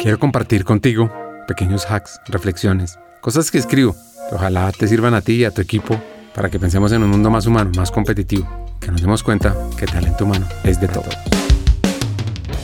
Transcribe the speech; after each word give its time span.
Quiero 0.00 0.20
compartir 0.20 0.64
contigo 0.64 1.12
pequeños 1.48 1.90
hacks, 1.90 2.20
reflexiones, 2.28 3.00
cosas 3.20 3.50
que 3.50 3.58
escribo 3.58 3.96
que 4.28 4.36
ojalá 4.36 4.70
te 4.70 4.86
sirvan 4.86 5.12
a 5.14 5.22
ti 5.22 5.32
y 5.32 5.44
a 5.44 5.50
tu 5.50 5.60
equipo 5.60 6.00
para 6.36 6.48
que 6.50 6.60
pensemos 6.60 6.92
en 6.92 7.02
un 7.02 7.10
mundo 7.10 7.30
más 7.30 7.46
humano, 7.46 7.72
más 7.76 7.90
competitivo, 7.90 8.46
que 8.78 8.92
nos 8.92 9.00
demos 9.00 9.24
cuenta 9.24 9.56
que 9.76 9.86
talento 9.86 10.24
humano 10.24 10.46
es 10.62 10.80
de 10.80 10.86
todos. 10.86 11.18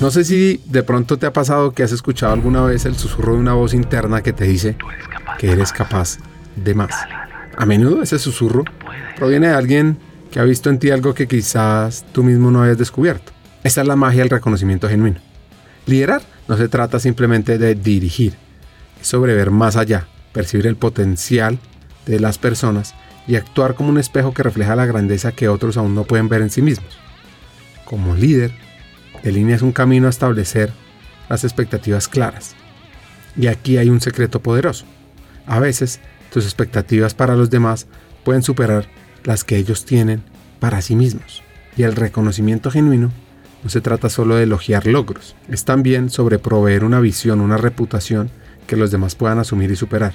No 0.00 0.10
sé 0.10 0.24
si 0.24 0.62
de 0.64 0.82
pronto 0.82 1.18
te 1.18 1.26
ha 1.26 1.32
pasado 1.34 1.72
que 1.72 1.82
has 1.82 1.92
escuchado 1.92 2.32
alguna 2.32 2.62
vez 2.62 2.86
el 2.86 2.96
susurro 2.96 3.34
de 3.34 3.40
una 3.40 3.52
voz 3.52 3.74
interna 3.74 4.22
que 4.22 4.32
te 4.32 4.44
dice 4.44 4.76
que 5.38 5.50
eres 5.50 5.70
capaz 5.72 6.16
de 6.56 6.74
más. 6.74 6.94
A 7.58 7.66
menudo 7.66 8.02
ese 8.02 8.18
susurro 8.18 8.64
proviene 9.16 9.48
de 9.48 9.54
alguien 9.54 9.98
que 10.30 10.40
ha 10.40 10.44
visto 10.44 10.70
en 10.70 10.78
ti 10.78 10.90
algo 10.90 11.12
que 11.12 11.28
quizás 11.28 12.06
tú 12.12 12.24
mismo 12.24 12.50
no 12.50 12.62
hayas 12.62 12.78
descubierto. 12.78 13.32
Esa 13.64 13.82
es 13.82 13.86
la 13.86 13.96
magia 13.96 14.22
del 14.22 14.30
reconocimiento 14.30 14.88
genuino. 14.88 15.20
Liderar 15.84 16.22
no 16.48 16.56
se 16.56 16.68
trata 16.68 16.98
simplemente 16.98 17.58
de 17.58 17.74
dirigir, 17.74 18.34
es 19.00 19.06
sobre 19.06 19.34
ver 19.34 19.50
más 19.50 19.76
allá, 19.76 20.08
percibir 20.32 20.66
el 20.66 20.76
potencial 20.76 21.58
de 22.06 22.18
las 22.18 22.38
personas 22.38 22.94
y 23.26 23.36
actuar 23.36 23.74
como 23.74 23.90
un 23.90 23.98
espejo 23.98 24.32
que 24.32 24.42
refleja 24.42 24.74
la 24.74 24.86
grandeza 24.86 25.32
que 25.32 25.48
otros 25.48 25.76
aún 25.76 25.94
no 25.94 26.04
pueden 26.04 26.28
ver 26.28 26.40
en 26.40 26.50
sí 26.50 26.62
mismos. 26.62 26.98
Como 27.84 28.14
líder, 28.14 28.52
delineas 29.22 29.62
un 29.62 29.72
camino 29.72 30.06
a 30.06 30.10
establecer 30.10 30.72
las 31.28 31.44
expectativas 31.44 32.08
claras. 32.08 32.54
Y 33.36 33.46
aquí 33.46 33.76
hay 33.76 33.90
un 33.90 34.00
secreto 34.00 34.40
poderoso. 34.40 34.86
A 35.46 35.60
veces, 35.60 36.00
tus 36.32 36.44
expectativas 36.44 37.14
para 37.14 37.36
los 37.36 37.50
demás 37.50 37.86
pueden 38.24 38.42
superar 38.42 38.86
las 39.24 39.44
que 39.44 39.56
ellos 39.56 39.84
tienen 39.84 40.22
para 40.58 40.80
sí 40.80 40.96
mismos. 40.96 41.42
Y 41.76 41.82
el 41.82 41.94
reconocimiento 41.94 42.70
genuino 42.70 43.12
no 43.62 43.70
se 43.70 43.80
trata 43.80 44.08
solo 44.08 44.36
de 44.36 44.44
elogiar 44.44 44.86
logros, 44.86 45.34
es 45.48 45.64
también 45.64 46.10
sobre 46.10 46.38
proveer 46.38 46.84
una 46.84 47.00
visión, 47.00 47.40
una 47.40 47.56
reputación 47.56 48.30
que 48.66 48.76
los 48.76 48.90
demás 48.90 49.14
puedan 49.14 49.38
asumir 49.38 49.70
y 49.70 49.76
superar. 49.76 50.12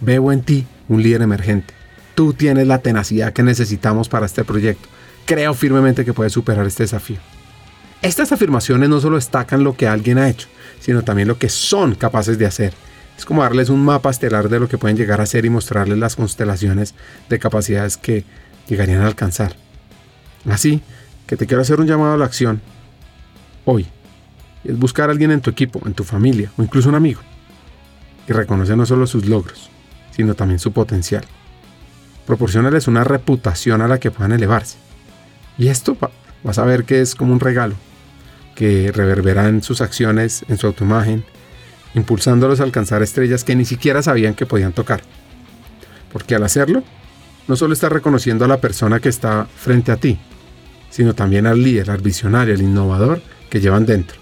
Veo 0.00 0.32
en 0.32 0.42
ti 0.42 0.66
un 0.88 1.02
líder 1.02 1.22
emergente. 1.22 1.74
Tú 2.14 2.32
tienes 2.32 2.66
la 2.66 2.78
tenacidad 2.78 3.32
que 3.32 3.42
necesitamos 3.42 4.08
para 4.08 4.26
este 4.26 4.44
proyecto. 4.44 4.88
Creo 5.26 5.52
firmemente 5.54 6.04
que 6.04 6.12
puedes 6.14 6.32
superar 6.32 6.66
este 6.66 6.84
desafío. 6.84 7.18
Estas 8.02 8.32
afirmaciones 8.32 8.88
no 8.88 9.00
solo 9.00 9.16
destacan 9.16 9.62
lo 9.62 9.76
que 9.76 9.86
alguien 9.86 10.16
ha 10.18 10.28
hecho, 10.28 10.48
sino 10.80 11.02
también 11.02 11.28
lo 11.28 11.38
que 11.38 11.50
son 11.50 11.94
capaces 11.94 12.38
de 12.38 12.46
hacer. 12.46 12.72
Es 13.18 13.26
como 13.26 13.42
darles 13.42 13.68
un 13.68 13.84
mapa 13.84 14.08
estelar 14.08 14.48
de 14.48 14.58
lo 14.58 14.68
que 14.68 14.78
pueden 14.78 14.96
llegar 14.96 15.20
a 15.20 15.26
ser 15.26 15.44
y 15.44 15.50
mostrarles 15.50 15.98
las 15.98 16.16
constelaciones 16.16 16.94
de 17.28 17.38
capacidades 17.38 17.98
que 17.98 18.24
llegarían 18.66 19.02
a 19.02 19.06
alcanzar. 19.06 19.54
Así 20.48 20.82
que 21.30 21.36
te 21.36 21.46
quiero 21.46 21.62
hacer 21.62 21.78
un 21.78 21.86
llamado 21.86 22.14
a 22.14 22.16
la 22.16 22.24
acción 22.24 22.60
hoy. 23.64 23.86
Es 24.64 24.76
buscar 24.76 25.08
a 25.08 25.12
alguien 25.12 25.30
en 25.30 25.40
tu 25.40 25.48
equipo, 25.48 25.80
en 25.86 25.94
tu 25.94 26.02
familia 26.02 26.50
o 26.56 26.62
incluso 26.64 26.88
un 26.88 26.96
amigo. 26.96 27.20
Y 28.26 28.32
reconocer 28.32 28.76
no 28.76 28.84
solo 28.84 29.06
sus 29.06 29.26
logros, 29.26 29.70
sino 30.10 30.34
también 30.34 30.58
su 30.58 30.72
potencial. 30.72 31.22
Proporcionales 32.26 32.88
una 32.88 33.04
reputación 33.04 33.80
a 33.80 33.86
la 33.86 34.00
que 34.00 34.10
puedan 34.10 34.32
elevarse. 34.32 34.76
Y 35.56 35.68
esto 35.68 35.96
vas 36.42 36.58
a 36.58 36.64
ver 36.64 36.82
que 36.82 37.00
es 37.00 37.14
como 37.14 37.32
un 37.32 37.38
regalo 37.38 37.76
que 38.56 38.90
reverbera 38.90 39.46
en 39.46 39.62
sus 39.62 39.82
acciones, 39.82 40.44
en 40.48 40.58
su 40.58 40.66
autoimagen, 40.66 41.22
impulsándolos 41.94 42.58
a 42.58 42.64
alcanzar 42.64 43.04
estrellas 43.04 43.44
que 43.44 43.54
ni 43.54 43.64
siquiera 43.64 44.02
sabían 44.02 44.34
que 44.34 44.46
podían 44.46 44.72
tocar. 44.72 45.02
Porque 46.12 46.34
al 46.34 46.42
hacerlo, 46.42 46.82
no 47.46 47.54
solo 47.54 47.72
estás 47.72 47.92
reconociendo 47.92 48.44
a 48.44 48.48
la 48.48 48.60
persona 48.60 48.98
que 48.98 49.08
está 49.08 49.46
frente 49.46 49.92
a 49.92 49.96
ti, 49.96 50.18
sino 50.90 51.14
también 51.14 51.46
al 51.46 51.62
líder, 51.62 51.90
al 51.90 52.00
visionario, 52.00 52.54
al 52.54 52.62
innovador 52.62 53.22
que 53.48 53.60
llevan 53.60 53.86
dentro. 53.86 54.18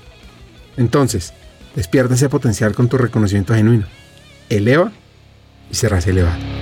Entonces, 0.77 1.33
despierta 1.75 2.15
ese 2.15 2.29
potencial 2.29 2.75
con 2.75 2.89
tu 2.89 2.97
reconocimiento 2.99 3.55
genuino. 3.55 3.87
Eleva 4.49 4.93
y 5.71 5.75
serás 5.75 6.07
elevado. 6.07 6.58